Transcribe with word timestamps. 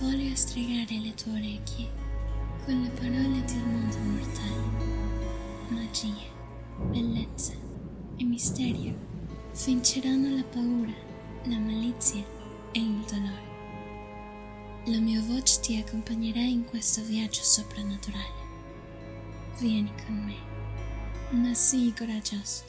Voglio 0.00 0.32
stregare 0.36 1.00
le 1.00 1.12
tue 1.14 1.32
orecchie 1.32 1.90
con 2.64 2.80
le 2.80 2.88
parole 2.90 3.42
del 3.44 3.64
mondo 3.66 3.98
mortale. 3.98 4.86
Magia, 5.70 6.14
bellezza 6.76 7.52
e 8.16 8.22
misterio 8.22 8.94
vinceranno 9.64 10.36
la 10.36 10.44
paura, 10.44 10.94
la 11.46 11.58
malizia 11.58 12.24
e 12.70 12.78
il 12.78 13.04
dolore. 13.10 13.46
La 14.84 14.98
mia 15.00 15.20
voce 15.20 15.58
ti 15.62 15.76
accompagnerà 15.84 16.42
in 16.42 16.64
questo 16.64 17.02
viaggio 17.02 17.42
soprannaturale. 17.42 18.46
Vieni 19.58 19.90
con 20.06 20.14
me, 20.14 21.40
ma 21.40 21.52
sii 21.54 21.92
coraggioso, 21.92 22.62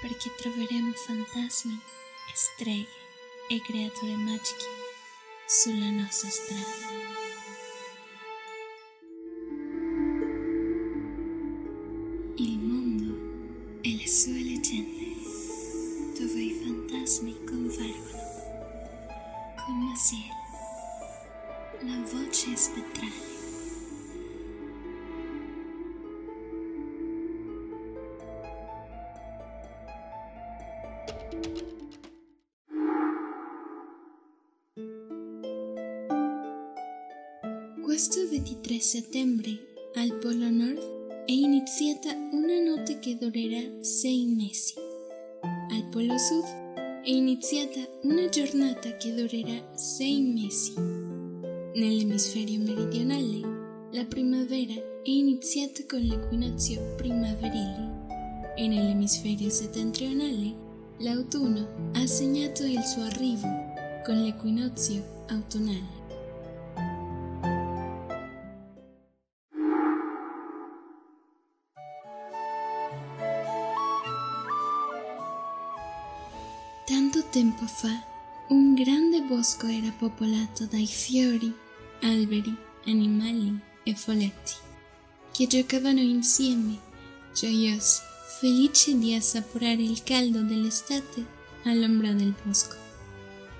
perché 0.00 0.30
troveremo 0.34 0.92
fantasmi 0.92 1.78
streghe 2.32 2.86
e 3.48 3.60
creature 3.60 4.16
magiche 4.16 4.87
sulla 5.50 5.88
nostra 5.88 6.28
strada. 6.28 6.62
Il 12.36 12.58
mondo 12.58 13.80
e 13.80 13.96
le 13.96 14.06
sue 14.06 14.42
leggende, 14.42 15.14
dove 16.18 16.38
i 16.38 16.52
fantasmi 16.62 17.44
convergono 17.46 18.26
con 19.64 19.78
Maciel, 19.86 20.36
la 21.80 21.98
voce 22.12 22.54
spettrale. 22.54 23.37
Questo 37.88 38.20
23 38.28 38.80
settembre 38.80 39.48
al 39.94 40.18
Polo 40.18 40.50
Nord 40.50 41.24
è 41.24 41.32
iniziata 41.32 42.10
una 42.32 42.60
notte 42.60 42.98
che 42.98 43.16
durerà 43.16 43.82
sei 43.82 44.26
mesi. 44.26 44.74
Al 45.40 45.88
Polo 45.90 46.18
Sud 46.18 46.44
è 47.02 47.08
iniziata 47.08 47.80
una 48.02 48.28
giornata 48.28 48.94
che 48.98 49.14
durerà 49.14 49.74
sei 49.74 50.20
mesi. 50.20 50.74
Nell'emisferio 50.76 52.60
meridionale 52.60 53.88
la 53.92 54.04
primavera 54.04 54.74
è 54.74 55.08
iniziata 55.08 55.80
con 55.88 56.00
l'equinozio 56.00 56.94
primaverile 56.94 58.52
e 58.54 58.68
nell'emisferio 58.68 59.48
settentrionale 59.48 60.54
l'autunno 60.98 61.90
ha 61.94 62.06
segnato 62.06 62.64
il 62.64 62.84
suo 62.84 63.04
arrivo 63.04 63.48
con 64.04 64.22
l'equinozio 64.22 65.24
autunnale. 65.28 65.97
Tempo 77.38 77.66
fa, 77.66 78.04
un 78.48 78.74
grande 78.74 79.20
bosco 79.20 79.68
era 79.68 79.92
popolato 79.96 80.64
dai 80.64 80.88
fiori, 80.88 81.54
alberi, 82.00 82.52
animali 82.86 83.56
e 83.84 83.94
folletti, 83.94 84.54
che 85.30 85.46
giocavano 85.46 86.00
insieme, 86.00 86.76
gioiosi, 87.32 88.00
felici 88.40 88.98
di 88.98 89.14
assaporare 89.14 89.80
il 89.80 90.02
caldo 90.02 90.40
dell'estate 90.40 91.24
all'ombra 91.66 92.10
del 92.10 92.34
bosco. 92.42 92.74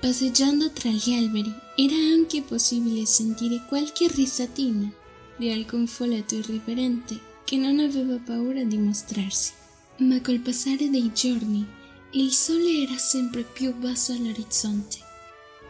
Passeggiando 0.01 0.73
tra 0.73 0.91
gli 0.91 1.13
alberi 1.13 1.55
era 1.77 1.95
anche 1.95 2.43
possibile 2.43 3.07
sentire 3.07 3.65
qualche 3.69 4.09
risatina 4.09 4.91
di 5.37 5.53
alcun 5.53 5.87
folletto 5.87 6.35
irriverente 6.35 7.17
che 7.45 7.57
non 7.57 7.79
aveva 7.79 8.17
paura 8.17 8.65
di 8.65 8.77
mostrarsi. 8.77 9.53
Ma 9.99 10.21
col 10.21 10.41
passare 10.41 10.91
dei 10.91 11.13
giorni 11.13 11.65
il 12.13 12.33
sole 12.33 12.85
era 12.85 12.97
sempre 12.97 13.43
più 13.43 13.75
basso 13.75 14.13
all'orizzonte 14.13 14.97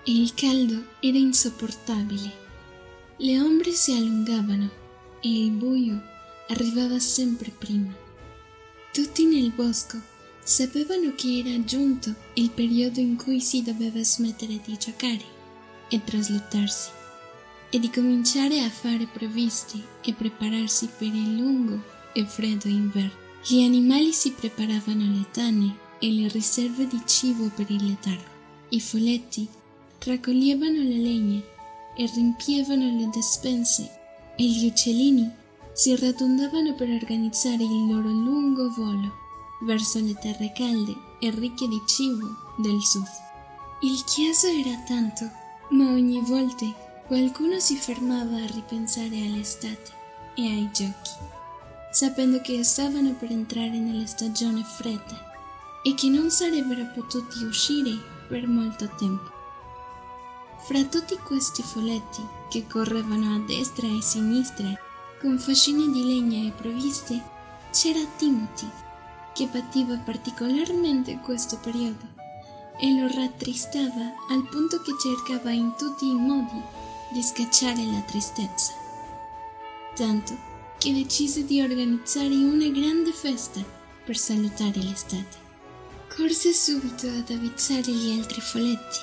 e 0.04 0.12
il 0.12 0.34
caldo 0.34 0.84
era 1.00 1.18
insopportabile. 1.18 2.46
Le 3.16 3.40
ombre 3.40 3.72
si 3.72 3.90
allungavano 3.90 4.70
e 5.20 5.44
il 5.44 5.50
buio 5.50 6.00
arrivava 6.46 7.00
sempre 7.00 7.50
prima. 7.50 7.92
Tutti 8.92 9.24
nel 9.24 9.50
bosco 9.50 10.00
sapevano 10.40 11.12
che 11.16 11.42
era 11.44 11.64
giunto 11.64 12.14
il 12.34 12.50
periodo 12.50 13.00
in 13.00 13.16
cui 13.16 13.40
si 13.40 13.64
doveva 13.64 14.00
smettere 14.04 14.60
di 14.64 14.78
giocare 14.78 15.24
e 15.88 16.04
traslocarsi 16.04 16.90
e 17.70 17.80
di 17.80 17.90
cominciare 17.90 18.60
a 18.60 18.70
fare 18.70 19.08
provviste 19.12 19.76
e 20.04 20.12
prepararsi 20.12 20.88
per 20.96 21.08
il 21.08 21.36
lungo 21.36 21.82
e 22.12 22.24
freddo 22.24 22.68
inverno. 22.68 23.26
Gli 23.44 23.64
animali 23.64 24.12
si 24.12 24.30
preparavano 24.30 25.02
le 25.02 25.26
tane 25.32 25.86
e 25.98 26.10
le 26.10 26.28
riserve 26.28 26.86
di 26.86 27.00
cibo 27.04 27.50
per 27.54 27.70
il 27.70 27.84
letargo. 27.84 28.36
I 28.70 28.80
folletti 28.80 29.48
raccoglievano 30.04 30.76
la 30.76 30.96
legna 30.96 31.40
e 31.96 32.10
riempievano 32.14 32.96
le 32.96 33.08
despense 33.12 33.90
e 34.36 34.44
gli 34.44 34.66
uccellini 34.66 35.30
si 35.72 35.96
radundavano 35.96 36.74
per 36.74 36.88
organizzare 36.90 37.62
il 37.62 37.86
loro 37.86 38.08
lungo 38.08 38.70
volo 38.70 39.12
verso 39.62 40.00
le 40.00 40.14
terre 40.14 40.52
calde 40.52 40.94
e 41.20 41.30
ricche 41.30 41.66
di 41.66 41.80
cibo 41.86 42.26
del 42.56 42.80
sud. 42.80 43.06
Il 43.80 44.02
chiaso 44.04 44.46
era 44.46 44.76
tanto, 44.86 45.28
ma 45.70 45.90
ogni 45.90 46.20
volta 46.20 46.66
qualcuno 47.06 47.58
si 47.58 47.74
fermava 47.76 48.36
a 48.36 48.46
ripensare 48.46 49.16
all'estate 49.24 49.92
e 50.34 50.42
ai 50.42 50.68
giochi, 50.72 51.10
sapendo 51.90 52.40
che 52.40 52.62
stavano 52.62 53.14
per 53.14 53.30
entrare 53.30 53.78
nella 53.78 54.06
stagione 54.06 54.62
fredda 54.62 55.27
e 55.82 55.94
che 55.94 56.08
non 56.08 56.30
sarebbero 56.30 56.90
potuti 56.94 57.44
uscire 57.44 57.96
per 58.28 58.46
molto 58.46 58.88
tempo. 58.96 59.36
Fra 60.66 60.82
tutti 60.84 61.16
questi 61.16 61.62
folletti 61.62 62.26
che 62.50 62.66
correvano 62.66 63.34
a 63.34 63.38
destra 63.46 63.86
e 63.86 63.98
a 63.98 64.02
sinistra 64.02 64.68
con 65.20 65.38
fascine 65.38 65.90
di 65.90 66.04
legna 66.04 66.46
e 66.46 66.52
provviste, 66.52 67.20
c'era 67.70 68.04
Timothy, 68.16 68.68
che 69.32 69.46
pativa 69.46 69.96
particolarmente 69.96 71.18
questo 71.22 71.58
periodo 71.58 72.06
e 72.80 72.92
lo 72.92 73.08
rattristava 73.12 74.14
al 74.30 74.46
punto 74.48 74.80
che 74.82 74.92
cercava 75.00 75.50
in 75.50 75.74
tutti 75.76 76.06
i 76.06 76.14
modi 76.14 76.62
di 77.12 77.22
scacciare 77.22 77.84
la 77.84 78.00
tristezza. 78.06 78.72
Tanto 79.94 80.36
che 80.78 80.92
decise 80.92 81.44
di 81.44 81.60
organizzare 81.60 82.34
una 82.34 82.68
grande 82.68 83.12
festa 83.12 83.60
per 84.04 84.16
salutare 84.16 84.80
l'estate. 84.80 85.47
Corse 86.18 86.52
subito 86.52 87.06
ad 87.06 87.30
avvizzare 87.30 87.92
gli 87.92 88.18
altri 88.18 88.40
folletti, 88.40 88.98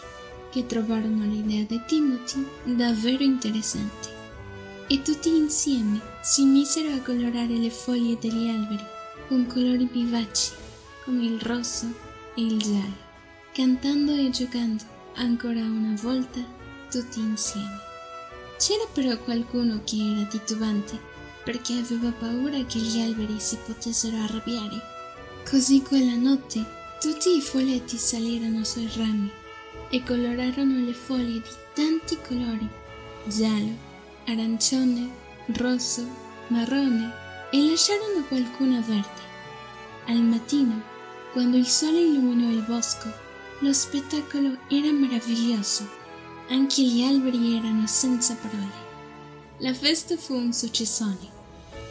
che 0.51 0.65
trovarono 0.65 1.23
l'idea 1.23 1.63
di 1.63 1.81
Timothy 1.87 2.45
davvero 2.65 3.23
interessante. 3.23 4.09
E 4.87 5.01
tutti 5.01 5.29
insieme 5.29 6.01
si 6.21 6.43
misero 6.43 6.93
a 6.93 6.99
colorare 6.99 7.55
le 7.55 7.69
foglie 7.69 8.17
degli 8.19 8.49
alberi 8.49 8.83
con 9.29 9.47
colori 9.47 9.87
vivaci 9.89 10.51
come 11.05 11.23
il 11.23 11.39
rosso 11.39 11.85
e 12.35 12.41
il 12.41 12.57
giallo, 12.57 12.97
cantando 13.53 14.13
e 14.13 14.29
giocando 14.29 14.83
ancora 15.13 15.61
una 15.61 15.95
volta 16.01 16.41
tutti 16.91 17.21
insieme. 17.21 17.79
C'era 18.57 18.87
però 18.91 19.17
qualcuno 19.19 19.79
che 19.85 19.95
era 19.95 20.25
titubante 20.25 20.99
perché 21.45 21.75
aveva 21.75 22.11
paura 22.11 22.61
che 22.65 22.79
gli 22.79 22.99
alberi 22.99 23.39
si 23.39 23.57
potessero 23.65 24.17
arrabbiare. 24.17 24.81
Così 25.49 25.81
quella 25.81 26.15
notte 26.15 26.74
tutti 26.99 27.35
i 27.35 27.41
folletti 27.41 27.97
salirono 27.97 28.63
sui 28.63 28.89
rami 28.95 29.29
e 29.89 30.03
colorarono 30.03 30.83
le 30.85 30.93
foglie 30.93 31.33
di 31.33 31.49
tanti 31.73 32.17
colori, 32.25 32.67
giallo, 33.25 33.73
arancione, 34.25 35.09
rosso, 35.57 36.05
marrone 36.47 37.11
e 37.51 37.69
lasciarono 37.69 38.23
qualcuna 38.27 38.79
verde. 38.79 39.23
Al 40.07 40.21
mattino, 40.21 40.81
quando 41.33 41.57
il 41.57 41.67
sole 41.67 41.99
illuminò 41.99 42.49
il 42.49 42.63
bosco, 42.63 43.11
lo 43.59 43.73
spettacolo 43.73 44.57
era 44.69 44.91
meraviglioso. 44.91 45.87
Anche 46.49 46.81
gli 46.83 47.03
alberi 47.03 47.57
erano 47.57 47.87
senza 47.87 48.35
parole. 48.35 48.83
La 49.59 49.73
festa 49.73 50.15
fu 50.15 50.33
un 50.33 50.53
successone. 50.53 51.33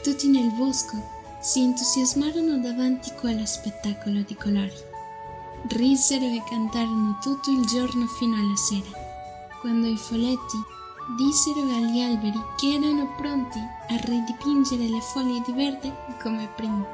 Tutti 0.03 0.29
nel 0.29 0.51
bosco 0.53 0.97
si 1.41 1.61
entusiasmarono 1.61 2.59
davanti 2.59 3.11
a 3.11 3.15
quello 3.15 3.45
spettacolo 3.45 4.21
di 4.21 4.35
colori 4.35 4.93
risero 5.69 6.25
e 6.27 6.43
cantarono 6.49 7.19
tutto 7.21 7.51
il 7.51 7.65
giorno 7.65 8.07
fino 8.07 8.37
alla 8.37 8.57
sera, 8.57 8.91
quando 9.61 9.87
i 9.87 9.97
folletti 9.97 10.57
dissero 11.17 11.61
agli 11.61 12.01
alberi 12.01 12.41
che 12.57 12.75
erano 12.75 13.15
pronti 13.17 13.59
a 13.59 13.97
ridipingere 13.97 14.89
le 14.89 15.01
foglie 15.01 15.43
di 15.45 15.53
verde 15.53 16.17
come 16.23 16.49
prima. 16.55 16.85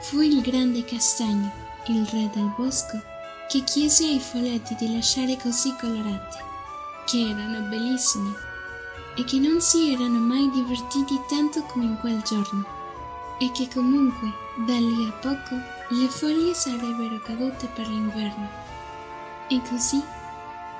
Fu 0.00 0.20
il 0.20 0.40
grande 0.40 0.84
castagno, 0.84 1.50
il 1.86 2.06
re 2.06 2.30
del 2.32 2.52
bosco, 2.56 3.00
che 3.48 3.62
chiese 3.64 4.06
ai 4.06 4.20
folletti 4.20 4.74
di 4.76 4.92
lasciare 4.92 5.36
così 5.36 5.74
colorati, 5.78 6.38
che 7.06 7.28
erano 7.28 7.68
bellissimi 7.68 8.32
e 9.16 9.24
che 9.24 9.38
non 9.38 9.60
si 9.60 9.92
erano 9.92 10.18
mai 10.18 10.50
divertiti 10.50 11.20
tanto 11.28 11.62
come 11.64 11.84
in 11.84 11.98
quel 11.98 12.22
giorno 12.22 12.64
e 13.38 13.50
che 13.52 13.68
comunque 13.72 14.32
da 14.66 14.74
lì 14.74 15.06
a 15.06 15.12
poco 15.12 15.56
le 15.92 16.08
foglie 16.08 16.54
sarebbero 16.54 17.20
cadute 17.20 17.66
per 17.66 17.86
l'inverno. 17.86 18.48
E 19.48 19.60
così 19.68 20.02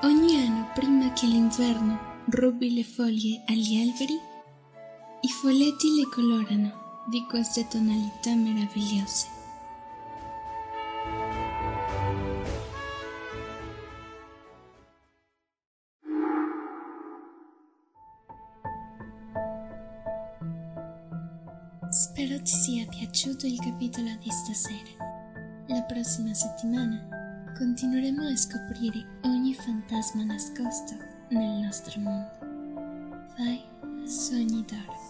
ogni 0.03 0.37
anno 0.37 0.71
prima 0.73 1.13
che 1.13 1.27
l'inverno 1.27 2.11
rubi 2.31 2.73
le 2.73 2.85
foglie 2.85 3.43
agli 3.47 3.81
alberi, 3.81 4.19
i 5.21 5.29
folletti 5.29 5.97
le 5.97 6.09
colorano 6.09 7.05
di 7.09 7.27
queste 7.29 7.69
tonalità 7.69 8.35
meravigliose. 8.35 9.42
Spero 21.93 22.41
ti 22.41 22.51
sia 22.51 22.87
piaciuto 22.87 23.47
il 23.47 23.59
capitolo 23.61 24.09
di 24.19 24.31
stasera. 24.31 24.97
La 25.67 25.83
prossima 25.83 26.33
settimana 26.33 27.53
continueremo 27.55 28.29
a 28.29 28.35
scoprire 28.35 29.21
ogni 29.25 29.53
fantasma 29.53 30.25
nascosto 30.25 30.95
nel 31.29 31.61
nostro 31.61 32.01
mondo. 32.01 33.27
Fai 33.37 33.61
sogni 34.07 34.65
d'oro. 34.65 35.02